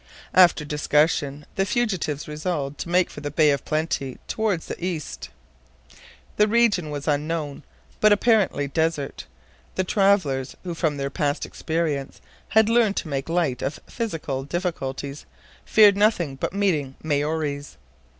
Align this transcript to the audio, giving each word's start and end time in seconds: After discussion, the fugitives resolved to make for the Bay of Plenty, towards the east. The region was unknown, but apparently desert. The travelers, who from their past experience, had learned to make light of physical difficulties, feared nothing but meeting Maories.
After 0.33 0.65
discussion, 0.65 1.45
the 1.57 1.63
fugitives 1.63 2.27
resolved 2.27 2.79
to 2.79 2.89
make 2.89 3.11
for 3.11 3.21
the 3.21 3.29
Bay 3.29 3.51
of 3.51 3.63
Plenty, 3.63 4.17
towards 4.27 4.65
the 4.65 4.83
east. 4.83 5.29
The 6.37 6.47
region 6.47 6.89
was 6.89 7.07
unknown, 7.07 7.61
but 7.99 8.11
apparently 8.11 8.67
desert. 8.67 9.27
The 9.75 9.83
travelers, 9.83 10.57
who 10.63 10.73
from 10.73 10.97
their 10.97 11.11
past 11.11 11.45
experience, 11.45 12.19
had 12.47 12.67
learned 12.67 12.95
to 12.95 13.09
make 13.09 13.29
light 13.29 13.61
of 13.61 13.79
physical 13.85 14.43
difficulties, 14.43 15.27
feared 15.65 15.95
nothing 15.95 16.35
but 16.35 16.51
meeting 16.51 16.95
Maories. 17.03 17.77